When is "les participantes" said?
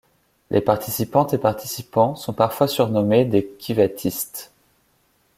0.49-1.35